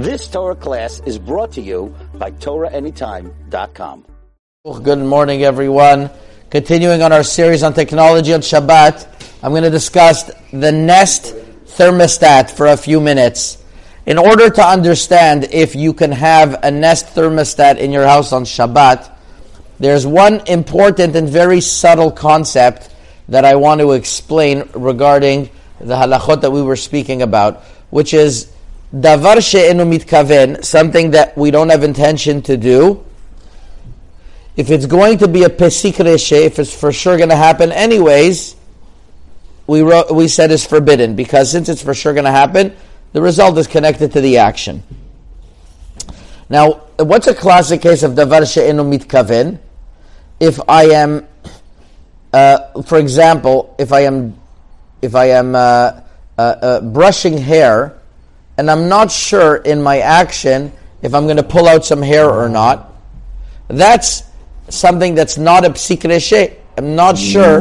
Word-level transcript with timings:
This 0.00 0.28
Torah 0.28 0.56
class 0.56 1.02
is 1.04 1.18
brought 1.18 1.52
to 1.52 1.60
you 1.60 1.94
by 2.14 2.30
TorahAnytime.com. 2.30 4.06
Good 4.82 4.98
morning, 4.98 5.42
everyone. 5.42 6.08
Continuing 6.48 7.02
on 7.02 7.12
our 7.12 7.22
series 7.22 7.62
on 7.62 7.74
technology 7.74 8.32
on 8.32 8.40
Shabbat, 8.40 9.06
I'm 9.42 9.50
going 9.50 9.62
to 9.62 9.68
discuss 9.68 10.30
the 10.54 10.72
Nest 10.72 11.34
thermostat 11.76 12.50
for 12.50 12.68
a 12.68 12.78
few 12.78 12.98
minutes. 12.98 13.62
In 14.06 14.16
order 14.16 14.48
to 14.48 14.66
understand 14.66 15.48
if 15.52 15.76
you 15.76 15.92
can 15.92 16.12
have 16.12 16.58
a 16.64 16.70
Nest 16.70 17.14
thermostat 17.14 17.76
in 17.76 17.92
your 17.92 18.06
house 18.06 18.32
on 18.32 18.44
Shabbat, 18.44 19.12
there's 19.80 20.06
one 20.06 20.40
important 20.46 21.14
and 21.14 21.28
very 21.28 21.60
subtle 21.60 22.10
concept 22.10 22.88
that 23.28 23.44
I 23.44 23.54
want 23.56 23.82
to 23.82 23.92
explain 23.92 24.66
regarding 24.72 25.50
the 25.78 25.94
halachot 25.94 26.40
that 26.40 26.52
we 26.52 26.62
were 26.62 26.76
speaking 26.76 27.20
about, 27.20 27.64
which 27.90 28.14
is 28.14 28.50
davar 28.94 29.40
she'enu 29.42 29.84
mitkaven, 29.84 30.64
something 30.64 31.12
that 31.12 31.36
we 31.36 31.50
don't 31.50 31.68
have 31.68 31.84
intention 31.84 32.42
to 32.42 32.56
do. 32.56 33.04
If 34.56 34.70
it's 34.70 34.86
going 34.86 35.18
to 35.18 35.28
be 35.28 35.44
a 35.44 35.48
pesik 35.48 35.94
reshe, 35.94 36.44
if 36.44 36.58
it's 36.58 36.74
for 36.74 36.92
sure 36.92 37.16
going 37.16 37.28
to 37.28 37.36
happen 37.36 37.72
anyways, 37.72 38.56
we 39.66 39.82
wrote, 39.82 40.12
we 40.12 40.26
said 40.26 40.50
is 40.50 40.66
forbidden 40.66 41.14
because 41.14 41.50
since 41.50 41.68
it's 41.68 41.82
for 41.82 41.94
sure 41.94 42.12
going 42.12 42.24
to 42.24 42.32
happen, 42.32 42.76
the 43.12 43.22
result 43.22 43.56
is 43.58 43.66
connected 43.66 44.12
to 44.12 44.20
the 44.20 44.38
action. 44.38 44.82
Now, 46.48 46.82
what's 46.98 47.28
a 47.28 47.34
classic 47.34 47.80
case 47.82 48.02
of 48.02 48.12
davar 48.12 48.52
she'enu 48.52 48.82
mitkaven? 48.82 49.60
If 50.40 50.58
I 50.68 50.84
am, 50.86 51.28
uh, 52.32 52.82
for 52.82 52.98
example, 52.98 53.74
if 53.78 53.92
I 53.92 54.00
am, 54.00 54.36
if 55.00 55.14
I 55.14 55.26
am 55.26 55.54
uh, 55.54 55.58
uh, 55.58 56.40
uh 56.40 56.80
brushing 56.80 57.38
hair, 57.38 57.99
and 58.60 58.70
I'm 58.70 58.90
not 58.90 59.10
sure 59.10 59.56
in 59.56 59.82
my 59.82 60.00
action 60.00 60.70
if 61.00 61.14
I'm 61.14 61.24
going 61.24 61.38
to 61.38 61.42
pull 61.42 61.66
out 61.66 61.82
some 61.82 62.02
hair 62.02 62.28
or 62.28 62.46
not, 62.46 62.92
that's 63.68 64.22
something 64.68 65.14
that's 65.14 65.38
not 65.38 65.64
a 65.64 65.70
psik 65.70 66.58
I'm 66.76 66.94
not 66.94 67.16
sure 67.16 67.60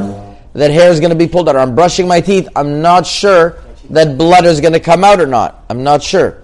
that 0.51 0.71
hair 0.71 0.91
is 0.91 0.99
going 0.99 1.11
to 1.11 1.15
be 1.15 1.29
pulled 1.29 1.47
out. 1.47 1.55
I'm 1.55 1.73
brushing 1.73 2.05
my 2.05 2.19
teeth. 2.19 2.49
I'm 2.53 2.81
not 2.81 3.07
sure 3.07 3.63
that 3.91 4.17
blood 4.17 4.45
is 4.45 4.59
going 4.59 4.73
to 4.73 4.81
come 4.81 5.05
out 5.05 5.21
or 5.21 5.25
not. 5.25 5.63
I'm 5.69 5.85
not 5.85 6.03
sure. 6.03 6.41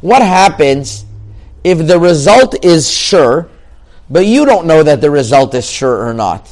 What 0.00 0.22
happens 0.22 1.04
if 1.64 1.84
the 1.84 1.98
result 1.98 2.64
is 2.64 2.88
sure, 2.88 3.48
but 4.08 4.26
you 4.26 4.44
don't 4.44 4.68
know 4.68 4.84
that 4.84 5.00
the 5.00 5.10
result 5.10 5.56
is 5.56 5.68
sure 5.68 6.06
or 6.06 6.14
not? 6.14 6.48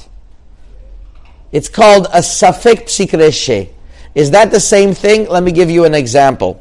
It's 1.52 1.68
called 1.68 2.06
a 2.06 2.22
safek 2.22 2.86
psikreshe. 2.86 3.70
Is 4.16 4.32
that 4.32 4.50
the 4.50 4.58
same 4.58 4.94
thing? 4.94 5.28
Let 5.28 5.44
me 5.44 5.52
give 5.52 5.70
you 5.70 5.84
an 5.84 5.94
example. 5.94 6.59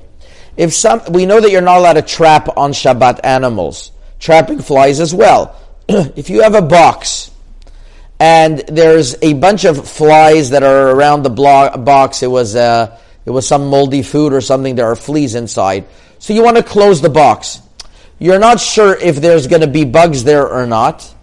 If 0.59 0.73
some, 0.73 1.01
we 1.13 1.25
know 1.25 1.39
that 1.39 1.51
you're 1.51 1.61
not 1.61 1.77
allowed 1.77 1.93
to 1.93 2.01
trap 2.01 2.57
on 2.57 2.73
Shabbat 2.73 3.21
animals, 3.23 3.93
trapping 4.19 4.59
flies 4.59 4.99
as 4.99 5.15
well. 5.15 5.55
if 5.87 6.29
you 6.29 6.41
have 6.41 6.53
a 6.53 6.61
box 6.61 7.31
and 8.19 8.59
there's 8.67 9.15
a 9.21 9.31
bunch 9.35 9.63
of 9.63 9.87
flies 9.87 10.49
that 10.49 10.61
are 10.61 10.89
around 10.89 11.23
the 11.23 11.29
blo- 11.29 11.77
box, 11.77 12.23
it 12.23 12.27
was 12.27 12.57
uh, 12.57 12.99
it 13.25 13.29
was 13.29 13.47
some 13.47 13.69
moldy 13.69 14.03
food 14.03 14.33
or 14.33 14.41
something. 14.41 14.75
There 14.75 14.87
are 14.87 14.97
fleas 14.97 15.33
inside, 15.33 15.85
so 16.17 16.33
you 16.33 16.43
want 16.43 16.57
to 16.57 16.63
close 16.63 16.99
the 16.99 17.09
box. 17.09 17.61
You're 18.19 18.37
not 18.37 18.59
sure 18.59 18.97
if 18.97 19.15
there's 19.15 19.47
going 19.47 19.61
to 19.61 19.67
be 19.67 19.85
bugs 19.85 20.25
there 20.25 20.45
or 20.45 20.65
not. 20.65 21.15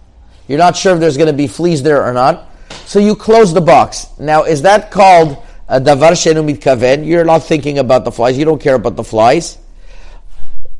You're 0.47 0.57
not 0.57 0.75
sure 0.75 0.95
if 0.95 0.99
there's 0.99 1.17
going 1.17 1.27
to 1.27 1.37
be 1.37 1.45
fleas 1.45 1.83
there 1.83 2.03
or 2.03 2.11
not. 2.11 2.49
So 2.87 2.97
you 2.97 3.15
close 3.15 3.53
the 3.53 3.61
box. 3.61 4.07
Now, 4.17 4.45
is 4.45 4.63
that 4.63 4.89
called 4.89 5.37
davar 5.69 6.13
shenu 6.13 6.43
mitkaven? 6.43 7.05
You're 7.05 7.25
not 7.25 7.43
thinking 7.43 7.77
about 7.77 8.05
the 8.05 8.11
flies. 8.11 8.37
You 8.37 8.45
don't 8.45 8.61
care 8.61 8.75
about 8.75 8.95
the 8.95 9.03
flies. 9.03 9.57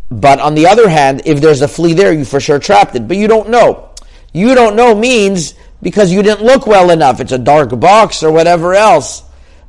But 0.09 0.39
on 0.39 0.55
the 0.55 0.67
other 0.67 0.87
hand, 0.87 1.23
if 1.25 1.41
there's 1.41 1.61
a 1.61 1.67
flea 1.67 1.93
there, 1.93 2.13
you 2.13 2.23
for 2.23 2.39
sure 2.39 2.59
trapped 2.59 2.95
it. 2.95 3.07
But 3.07 3.17
you 3.17 3.27
don't 3.27 3.49
know. 3.49 3.89
You 4.33 4.55
don't 4.55 4.75
know 4.75 4.95
means 4.95 5.53
because 5.81 6.11
you 6.11 6.23
didn't 6.23 6.43
look 6.43 6.65
well 6.65 6.91
enough. 6.91 7.19
It's 7.19 7.31
a 7.31 7.37
dark 7.37 7.77
box 7.79 8.23
or 8.23 8.31
whatever 8.31 8.73
else. 8.73 9.23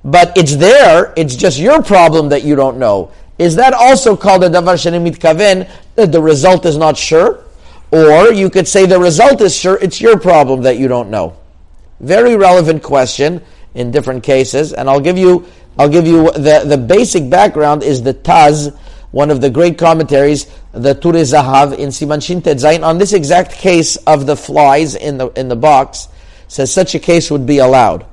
But 0.04 0.37
it's 0.37 0.56
there. 0.56 1.12
It's 1.16 1.34
just 1.34 1.59
your 1.59 1.82
problem 1.82 2.28
that 2.28 2.44
you 2.44 2.54
don't 2.54 2.78
know. 2.78 3.10
Is 3.38 3.56
that 3.56 3.75
also 3.75 4.16
called 4.16 4.44
a 4.44 4.50
davar 4.50 4.81
she'enu 4.81 4.98
mitkaven 5.00 5.69
that 5.97 6.12
the 6.12 6.22
result 6.22 6.66
is 6.66 6.76
not 6.76 6.97
sure? 6.97 7.44
Or 7.91 8.32
you 8.32 8.50
could 8.50 8.69
say 8.69 8.87
the 8.87 9.00
result 9.00 9.41
is 9.41 9.56
sure. 9.56 9.78
It's 9.81 10.00
your 10.00 10.19
problem 10.19 10.62
that 10.62 10.78
you 10.78 10.87
don't 10.87 11.10
know. 11.10 11.37
Very 12.00 12.37
relevant 12.37 12.82
question 12.82 13.42
in 13.74 13.90
different 13.90 14.22
cases, 14.22 14.72
and 14.72 14.88
I'll 14.88 15.00
give 15.00 15.18
you 15.18 15.46
I'll 15.78 15.88
give 15.88 16.06
you 16.06 16.30
the 16.32 16.64
the 16.66 16.78
basic 16.78 17.30
background 17.30 17.82
is 17.82 18.02
the 18.02 18.14
Taz 18.14 18.76
one 19.10 19.30
of 19.30 19.40
the 19.40 19.48
great 19.48 19.78
commentaries, 19.78 20.46
the 20.72 20.94
Turei 20.94 21.22
Zahav 21.22 21.76
in 21.78 21.88
Siman 21.88 22.22
Shin 22.22 22.42
Zayin, 22.42 22.84
on 22.84 22.98
this 22.98 23.12
exact 23.12 23.52
case 23.52 23.96
of 23.96 24.26
the 24.26 24.36
flies 24.36 24.94
in 24.94 25.16
the 25.18 25.28
in 25.28 25.48
the 25.48 25.56
box, 25.56 26.08
says 26.46 26.72
such 26.72 26.94
a 26.94 26.98
case 26.98 27.30
would 27.30 27.46
be 27.46 27.58
allowed. 27.58 28.04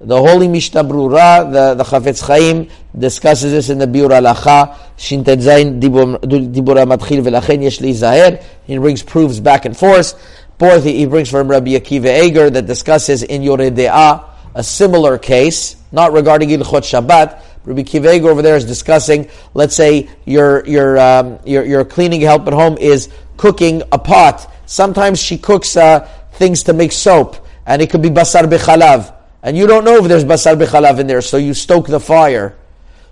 The 0.00 0.16
Holy 0.16 0.48
Mishnah 0.48 0.84
Brura, 0.84 1.50
the, 1.50 1.74
the 1.74 1.84
Chafetz 1.84 2.26
Chaim, 2.26 2.68
discusses 2.98 3.52
this 3.52 3.70
in 3.70 3.78
the 3.78 3.86
Biur 3.86 4.10
Halacha, 4.10 4.76
Shin 4.98 5.24
Zayin, 5.24 5.80
Dibura 5.80 6.18
Matchil 6.20 7.22
Velachen 7.22 7.62
Yesh 7.62 7.78
Zaher. 7.78 8.42
He 8.66 8.76
brings 8.76 9.02
proofs 9.02 9.40
back 9.40 9.64
and 9.64 9.76
forth. 9.76 10.12
Fourth, 10.58 10.84
he 10.84 11.06
brings 11.06 11.30
from 11.30 11.48
Rabbi 11.48 11.70
Akiva 11.70 12.22
Eger 12.22 12.50
that 12.50 12.66
discusses 12.66 13.22
in 13.22 13.42
Yoreh 13.42 13.74
De'ah 13.74 14.33
a 14.54 14.62
similar 14.62 15.18
case, 15.18 15.76
not 15.92 16.12
regarding 16.12 16.48
Hilchot 16.48 16.82
Shabbat, 16.82 17.42
Rabbi 17.64 17.82
Akiva 17.82 18.14
Eger 18.14 18.28
over 18.28 18.42
there 18.42 18.56
is 18.56 18.64
discussing, 18.64 19.28
let's 19.54 19.74
say 19.74 20.08
your, 20.26 20.66
your, 20.66 20.98
um, 20.98 21.38
your, 21.46 21.64
your 21.64 21.84
cleaning 21.84 22.20
help 22.20 22.46
at 22.46 22.52
home 22.52 22.76
is 22.78 23.08
cooking 23.36 23.82
a 23.90 23.98
pot. 23.98 24.52
Sometimes 24.66 25.18
she 25.18 25.38
cooks 25.38 25.76
uh, 25.76 26.00
things 26.32 26.64
to 26.64 26.74
make 26.74 26.92
soap, 26.92 27.46
and 27.66 27.80
it 27.80 27.90
could 27.90 28.02
be 28.02 28.10
basar 28.10 28.44
bechalav. 28.44 29.14
And 29.42 29.56
you 29.56 29.66
don't 29.66 29.84
know 29.84 29.96
if 29.96 30.04
there's 30.04 30.24
basar 30.24 30.60
bechalav 30.60 30.98
in 30.98 31.06
there, 31.06 31.22
so 31.22 31.38
you 31.38 31.54
stoke 31.54 31.86
the 31.86 32.00
fire. 32.00 32.56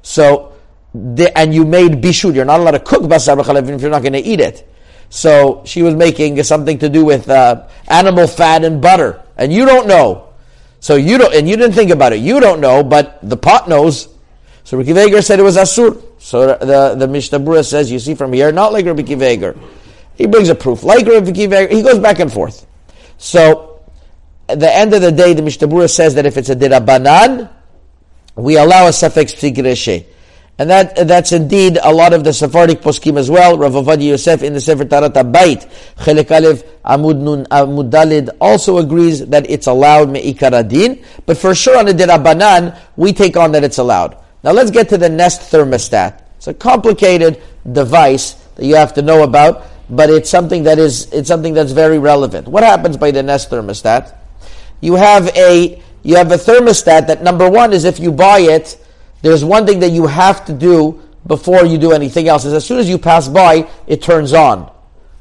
So, 0.02 0.52
the, 0.94 1.36
and 1.36 1.54
you 1.54 1.64
made 1.64 2.02
bishul. 2.02 2.34
You're 2.34 2.44
not 2.44 2.60
allowed 2.60 2.72
to 2.72 2.80
cook 2.80 3.02
basar 3.02 3.40
bechalav 3.40 3.68
if 3.68 3.80
you're 3.80 3.90
not 3.90 4.02
going 4.02 4.12
to 4.12 4.20
eat 4.20 4.40
it. 4.40 4.68
So 5.08 5.62
she 5.64 5.82
was 5.82 5.94
making 5.94 6.42
something 6.42 6.78
to 6.78 6.88
do 6.88 7.04
with 7.04 7.28
uh, 7.28 7.68
animal 7.88 8.26
fat 8.26 8.64
and 8.64 8.80
butter, 8.80 9.22
and 9.36 9.52
you 9.52 9.64
don't 9.64 9.86
know. 9.86 10.31
So 10.82 10.96
you 10.96 11.16
don't, 11.16 11.32
and 11.32 11.48
you 11.48 11.56
didn't 11.56 11.74
think 11.74 11.92
about 11.92 12.12
it. 12.12 12.18
You 12.18 12.40
don't 12.40 12.60
know, 12.60 12.82
but 12.82 13.20
the 13.22 13.36
pot 13.36 13.68
knows. 13.68 14.08
So 14.64 14.76
Rabbi 14.76 14.90
Akiva 14.90 15.06
Eger 15.06 15.22
said 15.22 15.38
it 15.38 15.44
was 15.44 15.56
Asur. 15.56 16.02
So 16.18 16.58
the, 16.58 16.96
the 16.98 17.06
Mishnah 17.06 17.38
Brura 17.38 17.64
says, 17.64 17.90
you 17.90 18.00
see 18.00 18.16
from 18.16 18.32
here, 18.32 18.50
not 18.50 18.72
like 18.72 18.84
Rabbi 18.84 19.02
Akiva 19.02 19.30
Eger. 19.32 19.56
He 20.16 20.26
brings 20.26 20.48
a 20.48 20.56
proof. 20.56 20.82
Like 20.82 21.06
Rabbi 21.06 21.30
Akiva 21.30 21.62
Eger, 21.62 21.68
he 21.68 21.82
goes 21.82 22.00
back 22.00 22.18
and 22.18 22.32
forth. 22.32 22.66
So, 23.16 23.80
at 24.48 24.58
the 24.58 24.74
end 24.74 24.92
of 24.92 25.02
the 25.02 25.12
day, 25.12 25.34
the 25.34 25.42
Mishnah 25.42 25.68
Brura 25.68 25.88
says 25.88 26.16
that 26.16 26.26
if 26.26 26.36
it's 26.36 26.48
a 26.48 26.56
dirabanan, 26.56 27.48
we 28.34 28.56
allow 28.56 28.86
a 28.86 28.90
safek 28.90 29.30
psikreshe. 29.30 30.04
And 30.58 30.68
that, 30.70 31.08
that's 31.08 31.32
indeed 31.32 31.78
a 31.82 31.92
lot 31.92 32.12
of 32.12 32.24
the 32.24 32.32
Sephardic 32.32 32.82
poskim 32.82 33.18
as 33.18 33.30
well. 33.30 33.56
Rav 33.56 33.72
Ovadia 33.72 34.10
Yosef 34.10 34.42
in 34.42 34.52
the 34.52 34.60
Sefer 34.60 34.84
Taharat 34.84 35.14
HaBayit, 35.14 35.68
Chelek 35.96 36.30
Aleph 36.30 36.62
Amud 36.84 37.18
Nun 37.18 37.46
Amud 37.46 37.90
Dalid 37.90 38.28
also 38.40 38.78
agrees 38.78 39.26
that 39.26 39.48
it's 39.50 39.66
allowed 39.66 40.08
me'ikaradin. 40.10 41.02
But 41.24 41.38
for 41.38 41.54
sure 41.54 41.78
on 41.78 41.86
the 41.86 41.92
dirabanan, 41.94 42.78
we 42.96 43.12
take 43.12 43.36
on 43.36 43.52
that 43.52 43.64
it's 43.64 43.78
allowed. 43.78 44.16
Now 44.44 44.52
let's 44.52 44.70
get 44.70 44.88
to 44.90 44.98
the 44.98 45.08
Nest 45.08 45.52
thermostat. 45.52 46.20
It's 46.36 46.48
a 46.48 46.54
complicated 46.54 47.40
device 47.70 48.34
that 48.56 48.66
you 48.66 48.74
have 48.74 48.92
to 48.94 49.02
know 49.02 49.22
about, 49.22 49.64
but 49.88 50.10
it's 50.10 50.28
something 50.28 50.64
that 50.64 50.78
is 50.78 51.10
it's 51.12 51.28
something 51.28 51.54
that's 51.54 51.72
very 51.72 51.98
relevant. 51.98 52.48
What 52.48 52.62
happens 52.62 52.96
by 52.96 53.10
the 53.10 53.22
Nest 53.22 53.50
thermostat? 53.50 54.14
You 54.80 54.96
have 54.96 55.28
a 55.36 55.80
you 56.02 56.16
have 56.16 56.32
a 56.32 56.36
thermostat 56.36 57.06
that 57.06 57.22
number 57.22 57.48
one 57.48 57.72
is 57.72 57.84
if 57.84 58.00
you 58.00 58.10
buy 58.10 58.40
it, 58.40 58.76
there's 59.22 59.44
one 59.44 59.66
thing 59.66 59.80
that 59.80 59.90
you 59.90 60.06
have 60.06 60.44
to 60.46 60.52
do 60.52 61.00
before 61.26 61.64
you 61.64 61.78
do 61.78 61.92
anything 61.92 62.28
else. 62.28 62.44
Is 62.44 62.52
as 62.52 62.66
soon 62.66 62.78
as 62.78 62.88
you 62.88 62.98
pass 62.98 63.28
by, 63.28 63.68
it 63.86 64.02
turns 64.02 64.32
on. 64.32 64.70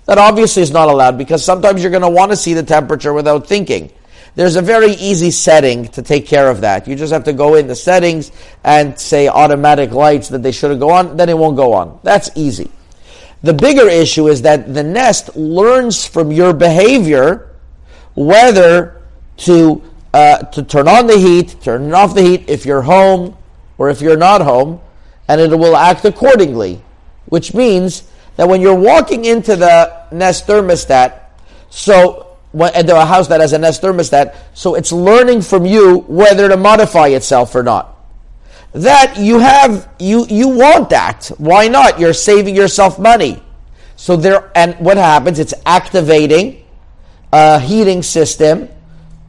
That 0.06 0.18
obviously 0.18 0.63
is 0.63 0.71
not 0.71 0.89
allowed 0.89 1.18
because 1.18 1.45
sometimes 1.45 1.81
you're 1.81 1.92
going 1.92 2.01
to 2.01 2.09
want 2.09 2.31
to 2.31 2.36
see 2.36 2.53
the 2.53 2.63
temperature 2.63 3.13
without 3.13 3.48
thinking. 3.48 3.92
There's 4.33 4.56
a 4.56 4.62
very 4.62 4.92
easy 4.94 5.30
setting 5.30 5.88
to 5.89 6.01
take 6.01 6.25
care 6.25 6.50
of 6.50 6.62
that. 6.62 6.88
You 6.88 6.95
just 6.95 7.13
have 7.13 7.25
to 7.25 7.33
go 7.33 7.56
in 7.56 7.68
the 7.68 7.75
settings 7.75 8.31
and 8.63 8.98
say 8.98 9.27
automatic 9.27 9.92
lights 9.92 10.30
that 10.30 10.42
they 10.42 10.51
shouldn't 10.51 10.80
go 10.80 10.89
on, 10.89 11.18
then 11.18 11.30
it 11.30 11.38
won't 11.38 11.57
go 11.57 11.74
on. 11.74 12.00
That's 12.04 12.31
easy. 12.36 12.71
The 13.44 13.54
bigger 13.54 13.88
issue 13.89 14.27
is 14.27 14.42
that 14.44 14.74
the 14.74 14.83
Nest 14.83 15.36
learns 15.36 16.06
from 16.06 16.31
your 16.31 16.54
behavior 16.54 17.56
whether 18.15 19.01
to 19.38 19.83
uh, 20.13 20.38
to 20.38 20.63
turn 20.63 20.88
on 20.89 21.07
the 21.07 21.18
heat, 21.18 21.56
turn 21.62 21.94
off 21.94 22.13
the 22.13 22.21
heat 22.21 22.50
if 22.50 22.65
you're 22.65 22.81
home 22.81 23.38
or 23.81 23.89
if 23.89 24.00
you're 24.00 24.16
not 24.16 24.42
home, 24.42 24.80
and 25.28 25.42
it 25.42 25.57
will 25.57 25.75
act 25.75 26.06
accordingly. 26.06 26.80
Which 27.25 27.56
means 27.56 28.04
that 28.36 28.48
when 28.48 28.62
you're 28.62 28.75
walking 28.75 29.25
into 29.25 29.56
the 29.56 30.06
Nest 30.12 30.45
thermostat, 30.45 31.19
so 31.72 32.38
into 32.54 32.95
a 32.95 33.06
house 33.07 33.28
that 33.30 33.42
has 33.42 33.54
a 33.54 33.57
Nest 33.57 33.81
thermostat, 33.81 34.36
so 34.54 34.75
it's 34.75 34.92
learning 34.92 35.42
from 35.42 35.66
you 35.66 36.06
whether 36.07 36.48
to 36.48 36.57
modify 36.57 37.07
itself 37.07 37.56
or 37.56 37.63
not. 37.63 37.98
that 38.74 39.18
you 39.18 39.39
have, 39.39 39.89
you, 39.98 40.28
you 40.30 40.48
want 40.50 40.92
that. 40.92 41.31
Why 41.39 41.68
not? 41.68 42.00
You're 42.00 42.13
saving 42.13 42.56
yourself 42.56 43.00
money. 43.00 43.42
So 43.95 44.16
there, 44.16 44.51
and 44.54 44.75
what 44.75 44.98
happens? 44.98 45.39
It's 45.39 45.56
activating 45.66 46.63
a 47.33 47.60
heating 47.60 48.04
system, 48.04 48.69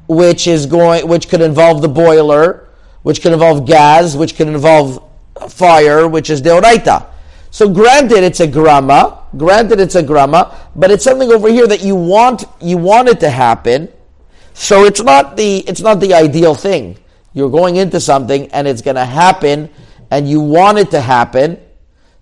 which 0.08 0.46
is 0.46 0.66
going, 0.66 1.08
which 1.08 1.30
could 1.30 1.40
involve 1.40 1.80
the 1.80 1.88
boiler, 1.88 2.61
which 3.02 3.20
can 3.20 3.32
involve 3.32 3.66
gas, 3.66 4.16
which 4.16 4.36
can 4.36 4.48
involve 4.48 5.02
fire, 5.48 6.08
which 6.08 6.30
is 6.30 6.40
deoraita. 6.42 7.06
So 7.50 7.68
granted, 7.68 8.24
it's 8.24 8.40
a 8.40 8.46
grama. 8.46 9.18
Granted, 9.36 9.80
it's 9.80 9.94
a 9.94 10.02
grama, 10.02 10.56
but 10.74 10.90
it's 10.90 11.04
something 11.04 11.30
over 11.30 11.48
here 11.48 11.66
that 11.66 11.82
you 11.82 11.94
want, 11.94 12.44
you 12.60 12.78
want 12.78 13.08
it 13.08 13.20
to 13.20 13.30
happen. 13.30 13.88
So 14.54 14.84
it's 14.84 15.02
not 15.02 15.36
the, 15.36 15.58
it's 15.58 15.80
not 15.80 16.00
the 16.00 16.14
ideal 16.14 16.54
thing. 16.54 16.98
You're 17.34 17.50
going 17.50 17.76
into 17.76 18.00
something 18.00 18.50
and 18.52 18.68
it's 18.68 18.82
to 18.96 19.04
happen 19.04 19.70
and 20.10 20.28
you 20.28 20.40
want 20.40 20.78
it 20.78 20.90
to 20.90 21.00
happen. 21.00 21.58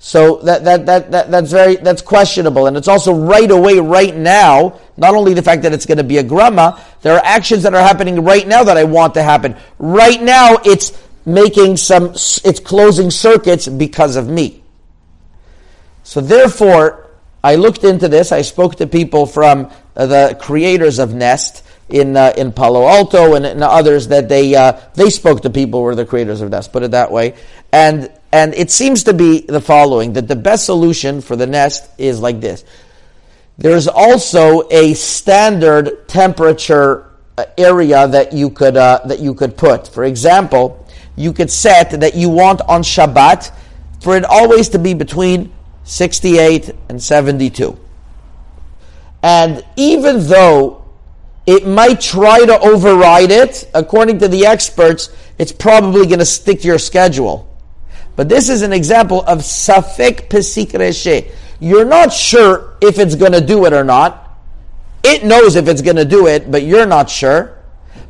So 0.02 0.37
that, 0.38 0.64
that, 0.64 0.87
that, 0.87 1.11
that, 1.11 1.31
that's 1.31 1.50
very, 1.50 1.76
that's 1.76 2.00
questionable. 2.00 2.67
And 2.67 2.75
it's 2.75 2.88
also 2.88 3.12
right 3.12 3.50
away, 3.50 3.79
right 3.79 4.17
now, 4.17 4.81
not 4.97 5.14
only 5.14 5.35
the 5.35 5.43
fact 5.43 5.62
that 5.62 5.75
it's 5.75 5.85
going 5.85 5.99
to 5.99 6.05
be 6.05 6.17
a 6.17 6.23
grama, 6.23 6.82
there 7.02 7.14
are 7.14 7.23
actions 7.23 7.64
that 7.64 7.75
are 7.75 7.82
happening 7.82 8.25
right 8.25 8.49
now 8.49 8.64
that 8.64 8.79
I 8.79 8.85
want 8.85 9.12
to 9.14 9.23
happen. 9.23 9.56
Right 9.79 10.20
now, 10.23 10.56
it's 10.64 10.99
making 11.26 11.76
some, 11.76 12.12
it's 12.12 12.61
closing 12.61 13.11
circuits 13.11 13.69
because 13.69 14.17
of 14.17 14.26
me. 14.26 14.64
So 16.03 16.23
therefore, 16.23 17.11
I 17.44 17.56
looked 17.56 17.85
into 17.85 18.08
this. 18.08 18.32
I 18.32 18.41
spoke 18.41 18.76
to 18.76 18.87
people 18.87 19.26
from 19.26 19.70
uh, 19.94 20.06
the 20.06 20.38
creators 20.41 20.99
of 20.99 21.12
Nest 21.12 21.62
in 21.91 22.17
uh, 22.17 22.32
in 22.37 22.53
Palo 22.53 22.87
Alto 22.87 23.35
and, 23.35 23.44
and 23.44 23.62
others 23.62 24.08
that 24.08 24.29
they 24.29 24.55
uh, 24.55 24.81
they 24.94 25.11
spoke 25.11 25.43
to 25.43 25.50
people 25.50 25.81
who 25.81 25.85
were 25.85 25.94
the 25.94 26.06
creators 26.06 26.41
of 26.41 26.50
Nest. 26.50 26.73
Put 26.73 26.85
it 26.85 26.93
that 26.93 27.11
way, 27.11 27.35
and 27.73 28.11
and 28.32 28.55
it 28.55 28.71
seems 28.71 29.05
to 29.05 29.15
be 29.15 29.41
the 29.41 29.61
following: 29.61 30.12
that 30.15 30.29
the 30.29 30.37
best 30.37 30.67
solution 30.67 31.21
for 31.21 31.37
the 31.37 31.47
Nest 31.47 31.91
is 31.99 32.21
like 32.21 32.41
this. 32.41 32.65
There's 33.59 33.88
also 33.88 34.69
a 34.71 34.94
standard 34.94 36.09
temperature 36.09 37.11
uh, 37.37 37.44
area 37.59 38.09
that 38.09 38.32
you 38.32 38.50
could 38.50 38.77
uh, 38.77 39.00
that 39.06 39.21
you 39.21 39.35
could 39.35 39.56
put. 39.56 39.88
For 39.88 40.05
example, 40.05 40.87
you 41.17 41.32
could 41.32 41.50
set 41.50 42.00
that 42.00 42.15
you 42.15 42.31
want 42.31 42.61
on 42.62 42.82
Shabbat 42.82 43.53
for 44.00 44.17
it 44.17 44.25
always 44.25 44.71
to 44.71 44.79
be 44.79 44.94
between 44.94 45.53
68 45.85 46.71
and 46.88 47.03
72. 47.03 47.79
And 49.23 49.65
even 49.77 50.27
though 50.27 50.85
it 51.47 51.67
might 51.67 52.00
try 52.00 52.44
to 52.47 52.59
override 52.61 53.31
it, 53.31 53.69
according 53.75 54.19
to 54.21 54.29
the 54.29 54.47
experts, 54.47 55.11
it's 55.38 55.53
probably 55.53 56.06
going 56.06 56.21
to 56.21 56.25
stick 56.25 56.61
to 56.62 56.67
your 56.67 56.79
schedule. 56.79 57.47
But 58.16 58.28
this 58.28 58.48
is 58.48 58.62
an 58.62 58.72
example 58.72 59.22
of 59.22 59.38
safek 59.38 60.28
pesik 60.28 60.72
reshe. 60.72 61.30
You're 61.60 61.84
not 61.84 62.12
sure 62.12 62.76
if 62.80 62.98
it's 62.98 63.14
going 63.14 63.32
to 63.32 63.40
do 63.40 63.66
it 63.66 63.72
or 63.72 63.84
not. 63.84 64.38
It 65.02 65.24
knows 65.24 65.56
if 65.56 65.68
it's 65.68 65.82
going 65.82 65.96
to 65.96 66.04
do 66.04 66.26
it, 66.26 66.50
but 66.50 66.62
you're 66.62 66.86
not 66.86 67.08
sure. 67.08 67.58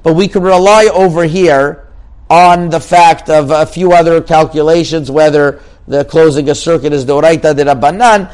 But 0.02 0.14
we 0.14 0.28
can 0.28 0.42
rely 0.42 0.90
over 0.92 1.24
here 1.24 1.88
on 2.28 2.70
the 2.70 2.80
fact 2.80 3.28
of 3.28 3.50
a 3.50 3.66
few 3.66 3.92
other 3.92 4.20
calculations, 4.22 5.10
whether 5.10 5.60
the 5.86 6.04
closing 6.04 6.48
a 6.48 6.54
circuit 6.54 6.92
is 6.92 7.04
doraita 7.04 7.54
de 7.56 7.64
rabbanan, 7.64 8.32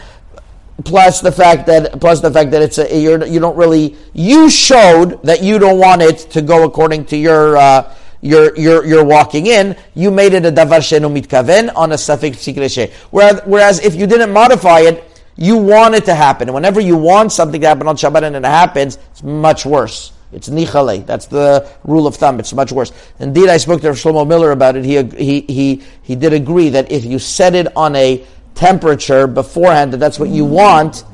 plus 0.85 1.21
the 1.23 1.33
fact 1.33 1.67
that 1.67 1.99
plus 2.01 2.21
the 2.21 2.31
fact 2.31 2.51
that 2.51 2.63
it's 2.63 2.79
a 2.79 3.01
you're, 3.01 3.25
you 3.27 3.41
don't 3.41 3.57
really 3.57 3.97
you 4.13 4.51
showed 4.51 5.23
that 5.23 5.43
you 5.43 5.59
don't 5.59 5.79
want 5.79 6.03
it 6.03 6.19
to 6.31 6.43
go 6.43 6.65
according 6.65 7.07
to 7.07 7.17
your. 7.17 7.57
Uh, 7.57 7.95
you're, 8.21 8.57
you're, 8.57 8.85
you're 8.85 9.05
walking 9.05 9.47
in, 9.47 9.77
you 9.95 10.11
made 10.11 10.33
it 10.33 10.45
a 10.45 10.53
davar 10.53 10.81
shenu 10.81 11.11
mitkaven 11.13 11.73
on 11.77 11.93
a 11.93 11.97
safek 11.97 12.33
psikreshe. 12.33 12.93
Whereas, 13.11 13.41
whereas 13.45 13.81
if 13.85 13.95
you 13.95 14.07
didn't 14.07 14.33
modify 14.33 14.81
it, 14.81 15.05
you 15.37 15.57
want 15.57 15.95
it 15.95 16.05
to 16.07 16.15
happen. 16.15 16.49
And 16.49 16.55
whenever 16.55 16.81
you 16.81 16.97
want 16.97 17.33
something 17.33 17.61
to 17.61 17.67
happen 17.67 17.87
on 17.87 17.97
Shabbat 17.97 18.23
and 18.23 18.37
it 18.37 18.45
happens, 18.45 18.99
it's 19.11 19.23
much 19.23 19.67
worse. 19.67 20.13
It's 20.33 20.49
nichale. 20.49 21.05
That's 21.07 21.27
the 21.27 21.71
rule 21.85 22.07
of 22.07 22.17
thumb. 22.17 22.41
It's 22.41 22.53
much 22.53 22.73
worse. 22.73 22.93
Indeed, 23.21 23.49
I 23.49 23.59
spoke 23.59 23.81
to 23.83 23.89
Shlomo 23.89 24.27
Miller 24.27 24.51
about 24.51 24.77
it. 24.77 24.85
He, 24.85 25.03
he, 25.03 25.41
he, 25.43 25.83
he 26.03 26.17
did 26.17 26.33
agree 26.33 26.71
that 26.71 26.91
if 26.91 27.05
you 27.05 27.19
set 27.19 27.55
it 27.55 27.75
on 27.77 27.95
a 27.97 28.25
temperature 28.55 29.27
beforehand, 29.27 29.93
that 29.93 29.99
that's 29.99 30.19
what 30.19 30.31
you 30.31 30.45
want, 30.45 31.05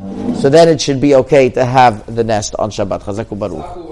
so 0.41 0.49
then 0.49 0.69
it 0.69 0.81
should 0.81 1.01
be 1.01 1.17
okay 1.17 1.51
to 1.51 1.65
have 1.65 2.15
the 2.15 2.25
nest 2.25 2.55
on 2.59 2.71
Shabbat. 2.71 3.03
Chazaku 3.03 3.39
Baruch. 3.39 3.92